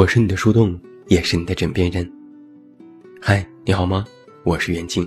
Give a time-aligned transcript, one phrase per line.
[0.00, 2.10] 我是你的树洞，也是你的枕边人。
[3.20, 4.02] 嗨，你好吗？
[4.44, 5.06] 我是袁静。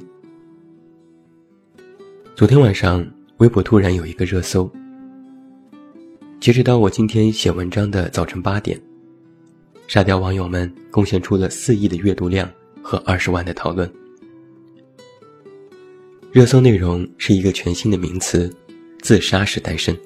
[2.35, 3.03] 昨天晚上，
[3.37, 4.71] 微博突然有一个热搜。
[6.39, 8.79] 截止到我今天写文章的早晨八点，
[9.87, 12.47] 沙雕网友们贡献出了四亿的阅读量
[12.83, 13.91] 和二十万的讨论。
[16.31, 18.47] 热搜内容是一个全新的名词：
[19.01, 19.97] 自杀式单身。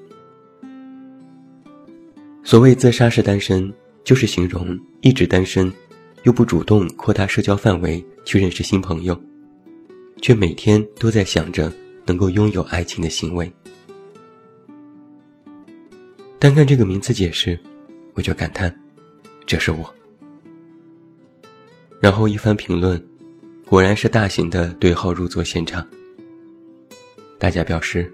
[2.42, 3.70] 所谓自杀式单身。
[4.08, 5.70] 就是形容一直单身，
[6.24, 9.22] 又不主动扩大社交范围去认识新朋友，
[10.22, 11.70] 却每天都在想着
[12.06, 13.52] 能够拥有爱情的行为。
[16.40, 17.60] 单看这个名词解释，
[18.14, 18.74] 我就感叹，
[19.46, 19.94] 这是我。
[22.00, 23.06] 然后一番评论，
[23.66, 25.86] 果然是大型的对号入座现场。
[27.38, 28.10] 大家表示，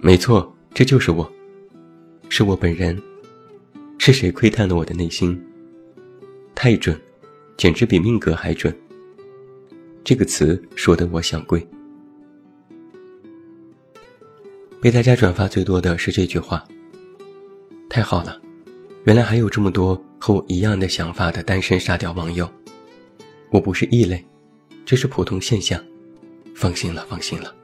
[0.00, 1.28] 没错，这就是我，
[2.28, 2.96] 是我本人。
[4.02, 5.38] 是谁窥探了我的内心？
[6.54, 6.98] 太准，
[7.58, 8.74] 简直比命格还准。
[10.02, 11.60] 这个词说的我想跪。
[14.80, 16.66] 被大家转发最多的是这句话。
[17.90, 18.40] 太好了，
[19.04, 22.50] 原来还有这么多和我一样的想法的单身沙雕网友。
[23.50, 24.24] 我不是异类，
[24.86, 25.78] 这是普通现象。
[26.54, 27.54] 放心了，放心了。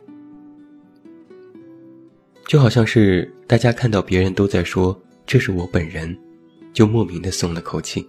[2.47, 6.14] 就好像是大家看到别人都在说这是我本人。
[6.77, 8.07] 就莫名的松了口气，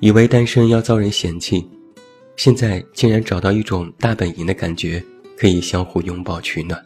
[0.00, 1.64] 以为单身要遭人嫌弃，
[2.34, 5.00] 现在竟然找到一种大本营的感觉，
[5.38, 6.84] 可以相互拥抱取暖。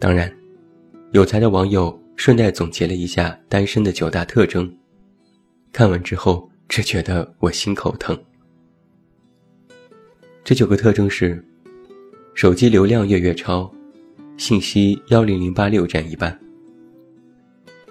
[0.00, 0.28] 当然，
[1.12, 4.68] 有才的网友顺带总结了一下单身的九大特征，
[5.72, 8.20] 看完之后只觉得我心口疼。
[10.42, 11.40] 这九个特征是：
[12.34, 13.72] 手机流量月月超，
[14.36, 16.36] 信息幺零零八六占一半。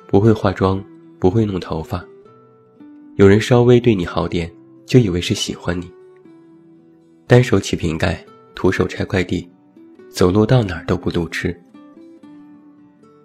[0.08, 0.84] 不会化妆，
[1.20, 2.06] 不会弄头发，
[3.16, 4.52] 有人稍微对你好点，
[4.86, 5.92] 就以为是喜欢你。
[7.28, 8.24] 单手起瓶盖，
[8.54, 9.50] 徒手拆快递，
[10.10, 11.60] 走路到哪儿都不路痴。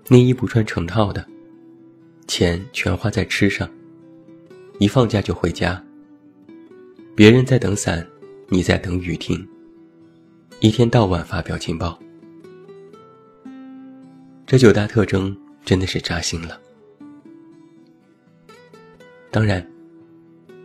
[0.09, 1.25] 内衣不穿成套的，
[2.27, 3.69] 钱全花在吃上，
[4.79, 5.81] 一放假就回家。
[7.15, 8.05] 别人在等伞，
[8.49, 9.47] 你在等雨停，
[10.61, 11.97] 一天到晚发表情包。
[14.47, 16.59] 这九大特征真的是扎心了。
[19.31, 19.65] 当然，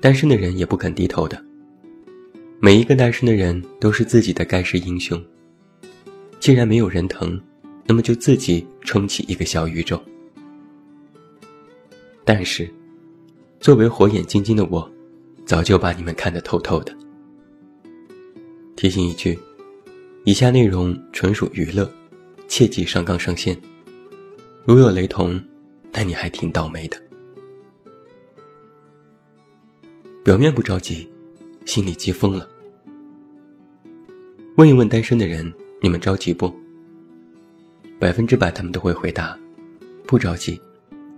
[0.01, 1.39] 单身的人也不肯低头的。
[2.59, 5.23] 每一个单身的人都是自己的盖世英雄。
[6.39, 7.39] 既然没有人疼，
[7.85, 10.01] 那么就自己撑起一个小宇宙。
[12.23, 12.67] 但是，
[13.59, 14.91] 作为火眼金睛的我，
[15.45, 16.95] 早就把你们看得透透的。
[18.75, 19.37] 提醒一句：
[20.23, 21.87] 以下内容纯属娱乐，
[22.47, 23.55] 切忌上纲上线。
[24.65, 25.39] 如有雷同，
[25.91, 26.99] 那你还挺倒霉的。
[30.25, 31.07] 表面不着急，
[31.67, 32.49] 心里急疯了。
[34.57, 36.51] 问一问单身的人，你们着急不？
[37.99, 39.37] 百分之百他们都会回答，
[40.07, 40.59] 不着急。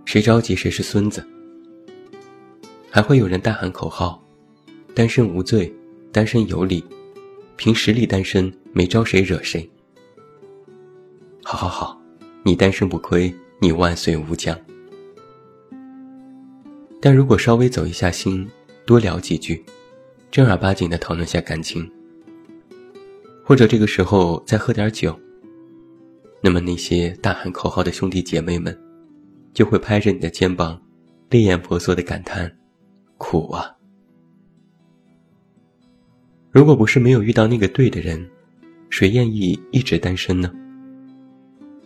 [0.03, 1.25] 谁着急谁是孙子。
[2.91, 4.21] 还会有人大喊口号：
[4.93, 5.73] 单身无罪，
[6.11, 6.83] 单身有理，
[7.55, 9.69] 凭实力单身，没招谁惹谁。
[11.45, 12.01] 好好好，
[12.43, 14.59] 你单身不亏，你万岁无疆。
[16.99, 18.45] 但如果稍微走一下心。
[18.87, 19.61] 多聊几句，
[20.31, 21.91] 正儿八经的讨论下感情，
[23.43, 25.13] 或者这个时候再喝点酒，
[26.41, 28.73] 那么那些大喊口号的兄弟姐妹们，
[29.53, 30.81] 就会拍着你的肩膀，
[31.29, 32.49] 泪眼婆娑的感叹
[33.19, 33.75] ：“苦啊！”
[36.49, 38.25] 如果不是没有遇到那个对的人，
[38.89, 40.49] 谁愿意一直单身呢？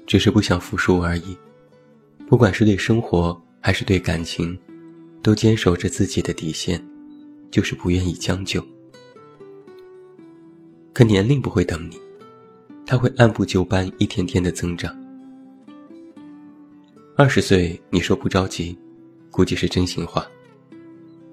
[0.05, 1.35] 只是不想服输而已。
[2.27, 4.55] 不管是对生活还是对感情，
[5.23, 6.79] 都坚守着自己的底线。
[7.51, 8.65] 就是不愿意将就，
[10.93, 11.99] 可年龄不会等你，
[12.85, 14.97] 它会按部就班一天天的增长。
[17.17, 18.75] 二十岁你说不着急，
[19.29, 20.23] 估计是真心话；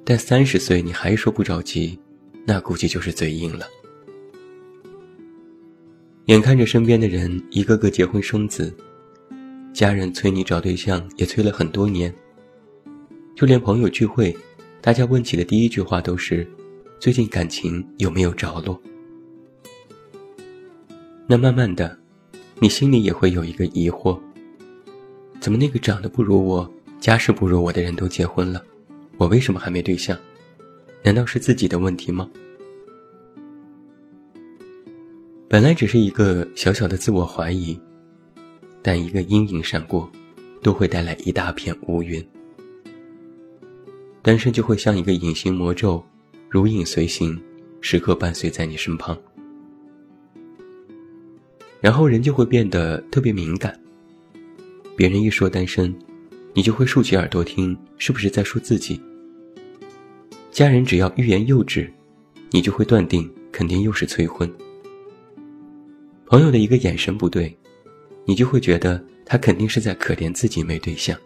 [0.04, 1.96] 但三十岁你还说不着急，
[2.44, 3.64] 那估计就是嘴硬了。
[6.26, 8.74] 眼看着身边的人一个个结婚生子，
[9.72, 12.12] 家人催你找对象也催了很多年，
[13.36, 14.36] 就连朋友聚会。
[14.80, 16.46] 大家问起的第一句话都是
[17.00, 18.80] ：“最近感情有没有着落？”
[21.26, 21.98] 那慢慢的，
[22.60, 24.18] 你心里也会有一个疑惑：
[25.40, 28.64] 怎么那个长得不如我、家世不如我的人都结婚了，
[29.18, 30.16] 我为什么还没对象？
[31.02, 32.30] 难道是自己的问题吗？
[35.48, 37.78] 本来只是一个小小的自我怀疑，
[38.80, 40.10] 但一个阴影闪过，
[40.62, 42.24] 都会带来一大片乌云。
[44.22, 46.04] 单身就会像一个隐形魔咒，
[46.48, 47.40] 如影随形，
[47.80, 49.16] 时刻伴随在你身旁。
[51.80, 53.78] 然后人就会变得特别敏感。
[54.96, 55.96] 别人一说单身，
[56.52, 59.00] 你就会竖起耳朵听，是不是在说自己？
[60.50, 61.88] 家人只要欲言又止，
[62.50, 64.52] 你就会断定肯定又是催婚。
[66.26, 67.56] 朋友的一个眼神不对，
[68.24, 71.16] 你就会觉得他肯定是在可怜自己没对象。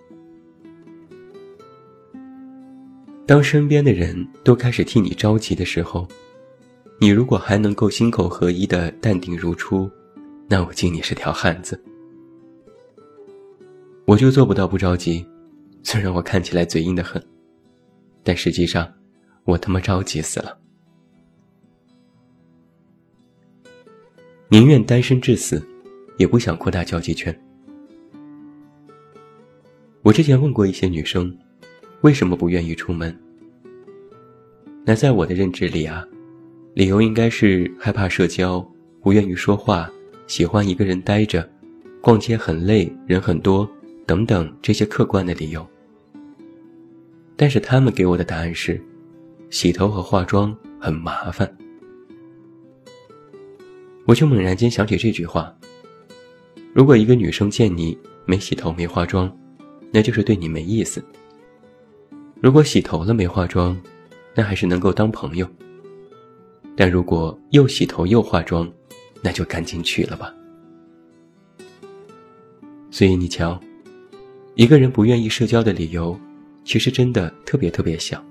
[3.24, 6.06] 当身边的人都开始替你着急的时候，
[6.98, 9.90] 你如果还能够心口合一的淡定如初，
[10.48, 11.80] 那我敬你是条汉子。
[14.04, 15.24] 我就做不到不着急，
[15.84, 17.24] 虽然我看起来嘴硬的很，
[18.24, 18.92] 但实际上，
[19.44, 20.58] 我他妈着急死了。
[24.48, 25.64] 宁愿单身至死，
[26.18, 27.34] 也不想扩大交际圈。
[30.02, 31.34] 我之前问过一些女生，
[32.02, 33.16] 为什么不愿意出门？
[34.84, 36.04] 那在我的认知里啊，
[36.74, 38.60] 理由应该是害怕社交，
[39.00, 39.88] 不愿意说话，
[40.26, 41.48] 喜欢一个人待着，
[42.00, 43.68] 逛街很累，人很多。
[44.04, 45.64] 等等这些客观的理由，
[47.36, 48.82] 但是他们给我的答案是，
[49.48, 51.50] 洗头和化妆很麻烦。
[54.04, 55.56] 我就猛然间想起这句话：
[56.74, 57.96] 如果一个女生见你
[58.26, 59.32] 没洗头没化妆，
[59.92, 61.00] 那就是对你没意思；
[62.42, 63.80] 如果洗头了没化妆，
[64.34, 65.46] 那还是能够当朋友；
[66.76, 68.68] 但如果又洗头又化妆，
[69.22, 70.34] 那就赶紧娶了吧。
[72.90, 73.58] 所以你瞧。
[74.56, 76.18] 一个人不愿意社交的理由，
[76.64, 78.22] 其实真的特别特别小，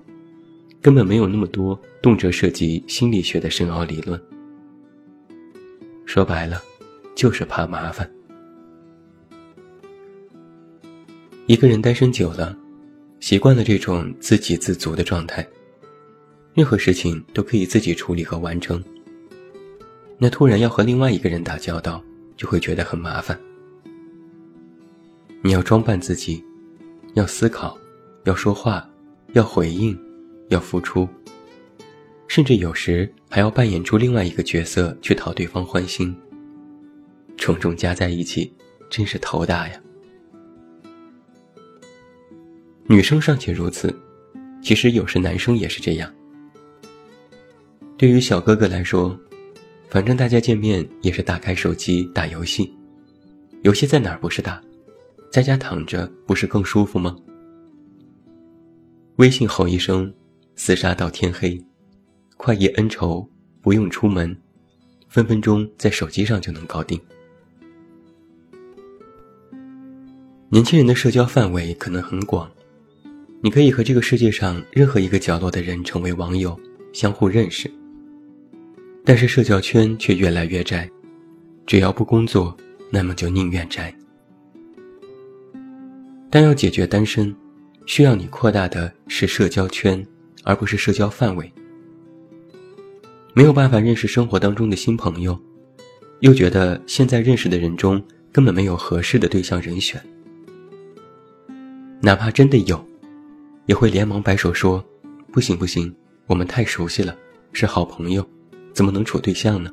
[0.82, 4.22] 根本没有那么多动辄涉及心理学的深奥理论。
[6.06, 6.62] 说白了，
[7.16, 8.08] 就是怕麻烦。
[11.48, 12.56] 一个人单身久了，
[13.22, 15.48] 习惯了这种自给自足的状态，
[16.56, 18.84] 任何事情都可以自己处理和完成。
[20.18, 22.04] 那突然要和另外一个人打交道，
[22.36, 23.40] 就会觉得很麻烦。
[25.44, 26.44] 你要装扮自己，
[27.14, 27.78] 要思考，
[28.24, 28.90] 要说话，
[29.34, 29.96] 要回应，
[30.50, 31.08] 要付出，
[32.28, 36.16] 甚至有时还要扮演出另外一个角色去讨对方欢心。
[37.38, 38.52] 重重加在一起，
[38.90, 39.80] 真是头大呀。
[42.92, 43.98] 女生尚且如此，
[44.62, 46.14] 其实有时男生也是这样。
[47.98, 49.18] 对于小哥哥来说，
[49.90, 52.70] 反正大家见面也是打开手机打游戏，
[53.62, 54.62] 游戏在哪儿不是打？
[55.32, 57.16] 在家躺着不是更舒服吗？
[59.16, 60.14] 微信吼一声，
[60.58, 61.58] 厮杀到天黑，
[62.36, 63.26] 快意恩仇，
[63.62, 64.36] 不用出门，
[65.08, 67.00] 分分钟在手机上就能搞定。
[70.50, 72.52] 年轻人的社交范围可能很广，
[73.44, 76.58] 你可以和这个世界上任何一个角落的人成为网友，
[76.94, 77.70] 相互认识。
[79.04, 80.88] 但是社交圈却越来越窄，
[81.66, 82.56] 只要不工作，
[82.92, 83.92] 那么就宁愿宅。
[86.30, 87.36] 但要解决单身，
[87.88, 90.06] 需要你扩大的是社交圈，
[90.44, 91.52] 而不是社交范围。
[93.34, 95.38] 没有办法认识生活当中的新朋友，
[96.20, 100.00] 又觉得现在认识的人中根本没有合适的对象人选。
[102.02, 102.84] 哪怕真的有，
[103.66, 104.84] 也会连忙摆手说
[105.32, 105.94] ：“不行不行，
[106.28, 107.16] 我们太熟悉了，
[107.54, 108.28] 是好朋友，
[108.74, 109.72] 怎么能处对象呢？”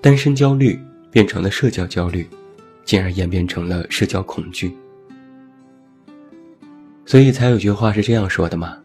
[0.00, 0.78] 单身焦虑
[1.10, 2.26] 变成了社交焦虑。
[2.84, 4.74] 进而演变成了社交恐惧，
[7.04, 8.78] 所以才有句话是这样说的嘛：“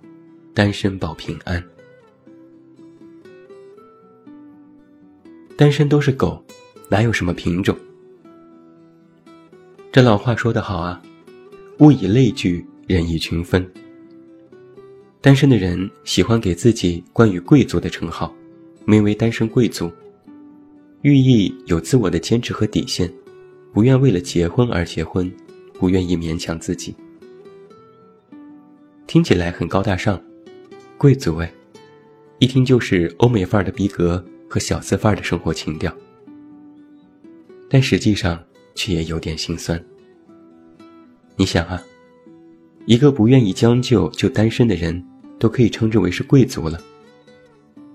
[0.53, 1.63] 单身保平安。”
[5.55, 6.43] 单身都是狗，
[6.89, 7.77] 哪有什么品种？
[9.89, 11.01] 这老话说得好啊
[11.79, 13.69] ，“物以类聚，人以群分。”
[15.21, 18.35] 单身的人喜欢给自己关于贵族的称号，
[18.85, 19.91] 名为“单身贵族”，
[21.01, 23.11] 寓意有自我的坚持和底线。
[23.73, 25.31] 不愿为了结婚而结婚，
[25.79, 26.93] 不愿意勉强自己，
[29.07, 30.21] 听起来很高大上，
[30.95, 31.51] 贵族哎，
[32.37, 35.91] 一听就是欧美范儿的逼格和小资范儿的生活情调，
[37.67, 38.43] 但实际上
[38.75, 39.83] 却也有点心酸。
[41.35, 41.81] 你想啊，
[42.85, 45.03] 一个不愿意将就就单身的人，
[45.39, 46.79] 都可以称之为是贵族了，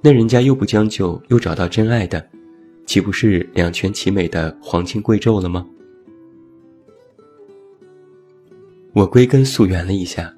[0.02, 2.28] 那人家又不将就又找到真爱的。
[2.84, 5.66] 岂不是两全其美的皇亲贵胄了吗？
[8.94, 10.34] 我归根溯源了一下，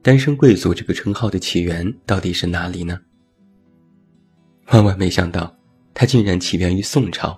[0.00, 3.00] 单身贵族这个称号的起源到底是哪里呢？
[4.68, 5.54] 万万没想到，
[5.92, 7.36] 它竟然起源于宋朝。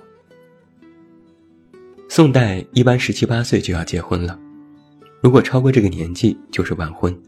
[2.11, 4.39] 宋代一般十七八岁就要结婚了，
[5.25, 7.19] 如果超过这个年纪就是晚婚。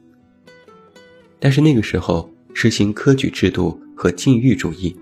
[1.38, 4.94] 但是那个时候实行科举制度和禁欲主义，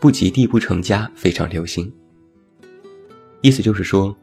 [0.00, 1.92] 不及第不成家非常流行。
[3.42, 4.16] 意思就是说，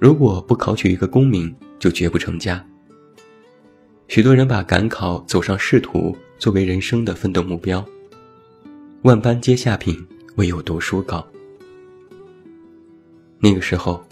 [0.00, 2.66] 如果不考取一个功名，就绝不成家。
[4.08, 7.84] 许多人把赶考走上仕途作为人生的奋斗目标。
[9.02, 9.94] 万般皆下品，
[10.36, 11.22] 唯有读书高。
[13.38, 14.02] 那个时候，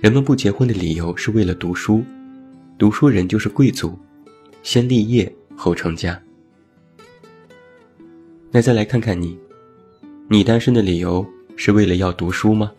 [0.00, 2.02] 人们不结婚的理由是为了读书，
[2.80, 3.94] 读书人就是贵族，
[4.62, 6.18] 先立业后成家。
[8.50, 9.38] 那再来看看你，
[10.30, 11.22] 你单身的理由
[11.56, 12.72] 是为了要读书吗？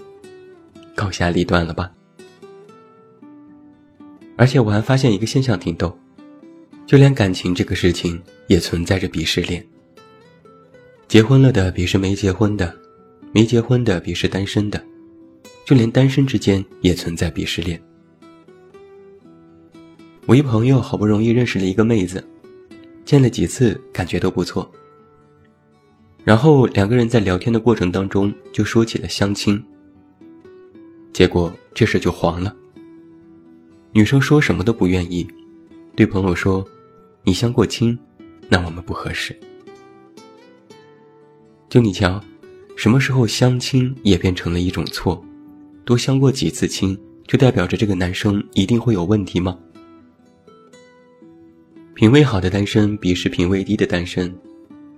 [0.96, 1.92] 高下立断了吧？
[4.38, 5.96] 而且我还发现一个现象挺逗，
[6.88, 9.64] 就连感情这个事情也存在着鄙视链。
[11.08, 12.76] 结婚了的鄙视没结婚的，
[13.32, 14.84] 没结婚的鄙视单身的，
[15.64, 17.80] 就连单身之间也存在鄙视链。
[20.32, 22.26] 我一朋友好不容易认识了一个妹子，
[23.04, 24.72] 见了几次感觉都不错。
[26.24, 29.62] 然后两个人在聊天的过程当中就说起了相亲，
[31.12, 32.56] 结果这事就黄了。
[33.92, 35.28] 女生说什么都不愿意，
[35.98, 36.66] 对朋友说
[37.26, 38.00] ：“你相过亲，
[38.48, 39.38] 那我们不合适。”
[41.68, 42.24] 就你瞧，
[42.78, 45.22] 什么时候相亲也变成了一种错？
[45.84, 46.98] 多相过几次亲，
[47.28, 49.60] 就代表着这个男生一定会有问题吗？
[52.02, 54.36] 品味好的单身鄙视品味低的单身，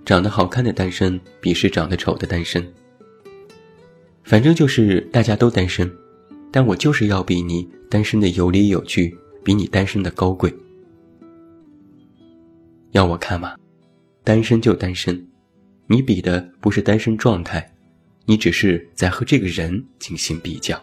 [0.06, 2.66] 长得好看的单身鄙视长得丑的单身。
[4.22, 5.94] 反正就是大家都单身。
[6.50, 10.50] 但我就是要比你单身的有理有据，比你单身的高贵。
[12.92, 13.54] 要我看嘛，
[14.24, 15.28] 单身就单身，
[15.86, 17.70] 你比的不是单身状态，
[18.24, 20.82] 你只是在和这个人进行比较。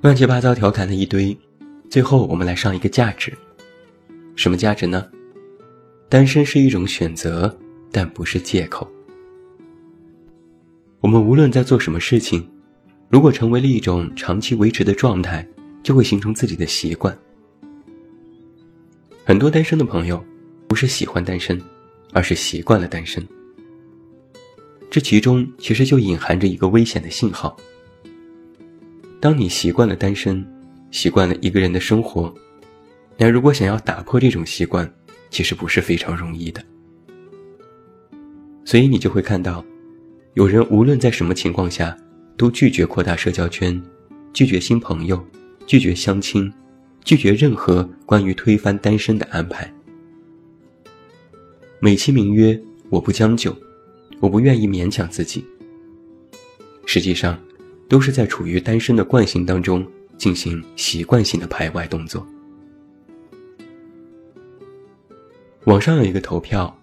[0.00, 1.36] 乱七八糟调侃了一堆，
[1.94, 3.32] 最后我们来上一个价值，
[4.34, 5.08] 什么价值呢？
[6.08, 7.56] 单身是一种选择，
[7.92, 8.90] 但不是借口。
[10.98, 12.50] 我们无论在做什么事情，
[13.08, 15.46] 如果成为了一种长期维持的状态，
[15.84, 17.16] 就会形成自己的习惯。
[19.24, 20.20] 很多单身的朋友，
[20.66, 21.62] 不是喜欢单身，
[22.12, 23.24] 而是习惯了单身。
[24.90, 27.56] 这其中其实就隐含着一个危险的信号。
[29.20, 30.44] 当你习惯了单身，
[30.94, 32.32] 习惯了一个人的生活，
[33.18, 34.88] 那如果想要打破这种习惯，
[35.28, 36.64] 其实不是非常容易的。
[38.64, 39.62] 所以你就会看到。
[40.34, 41.96] 有人无论在什么情况下，
[42.36, 43.82] 都拒绝扩大社交圈，
[44.32, 45.20] 拒绝新朋友，
[45.66, 46.52] 拒绝相亲，
[47.02, 49.68] 拒绝任何关于推翻单身的安排。
[51.80, 53.56] 美其名曰我不将就，
[54.20, 55.44] 我不愿意勉强自己。
[56.86, 57.36] 实际上，
[57.88, 59.84] 都是在处于单身的惯性当中
[60.16, 62.26] 进行习惯性的排外动作。
[65.64, 66.76] 网上有一个投票，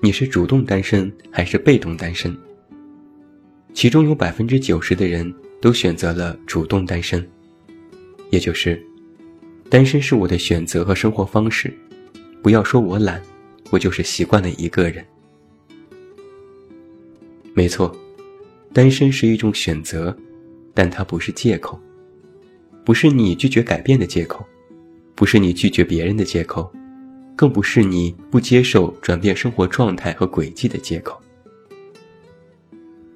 [0.00, 2.36] 你是主动单身还是被动单身？
[3.74, 7.28] 其中有百分之九十的人都选择了主动单身，
[8.30, 8.80] 也就是，
[9.68, 11.72] 单身是我的选择和生活方式。
[12.42, 13.20] 不要说我懒，
[13.70, 15.04] 我就是习惯了一个人。
[17.52, 17.94] 没错，
[18.72, 20.16] 单身是一种选择，
[20.72, 21.80] 但它不是借口，
[22.84, 24.44] 不是你拒绝改变的借口，
[25.14, 26.70] 不是你拒绝别人的借口，
[27.34, 31.18] 更不是你不接受转变生活状态和轨迹的借口。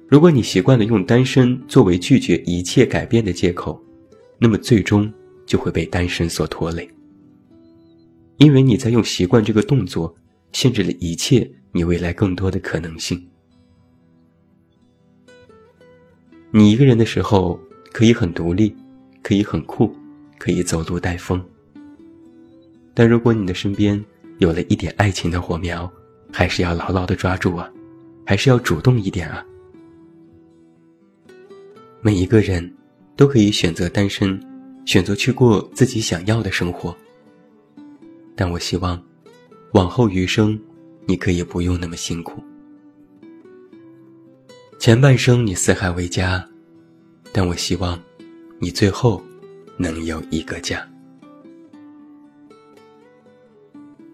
[0.07, 3.79] 如果你习惯了用单身作为拒绝一切改变的借口，
[4.39, 5.11] 那么最终
[5.45, 6.89] 就会被单身所拖累。
[8.37, 10.15] 因为你在用习惯这个动作，
[10.51, 13.23] 限制了一切你未来更多的可能性。
[16.49, 17.59] 你一个人的时候
[17.91, 18.75] 可以很独立，
[19.21, 19.95] 可以很酷，
[20.37, 21.43] 可以走路带风。
[22.93, 24.03] 但如果你的身边
[24.39, 25.91] 有了一点爱情的火苗，
[26.31, 27.69] 还是要牢牢的抓住啊，
[28.25, 29.45] 还是要主动一点啊。
[32.01, 32.73] 每一个人
[33.15, 34.39] 都可以选择单身，
[34.85, 36.95] 选择去过自己想要的生活。
[38.35, 39.01] 但我希望，
[39.73, 40.57] 往后余生，
[41.05, 42.41] 你可以不用那么辛苦。
[44.79, 46.47] 前半生你四海为家，
[47.33, 48.01] 但我希望，
[48.61, 49.21] 你最后
[49.77, 50.85] 能有一个家。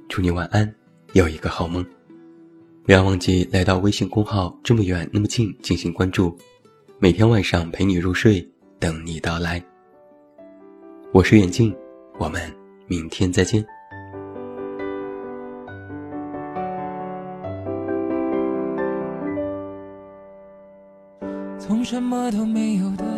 [0.07, 0.71] 祝你晚安，
[1.13, 1.83] 有一个好梦。
[2.83, 6.37] 不要忘记来到微信公号“这么远那么近”进行关注。
[6.99, 8.47] 每天晚上陪你入睡，
[8.79, 9.59] 等你到来。
[11.11, 11.75] 我是远近，
[12.19, 12.39] 我们
[12.85, 13.65] 明天再见。
[21.57, 23.17] 从什么都没有的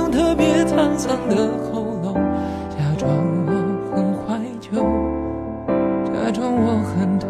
[1.01, 2.13] 藏的喉咙，
[2.69, 3.09] 假装
[3.47, 3.49] 我
[3.91, 4.69] 很怀旧，
[6.05, 7.27] 假装我很痛。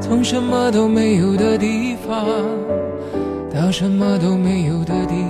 [0.00, 2.26] 从什么都没有的地方
[3.52, 5.29] 到什么都没有的地方，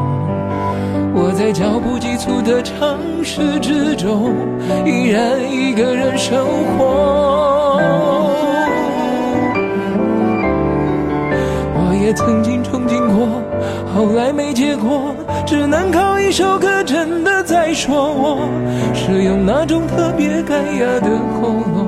[1.23, 4.33] 我在脚步急促的城市之中，
[4.83, 7.77] 依然一个人生活。
[11.75, 13.43] 我也曾经憧憬过，
[13.93, 15.13] 后来没结果，
[15.45, 18.39] 只能靠一首歌真的在说我，
[18.95, 21.87] 是用那种特别干哑的喉咙，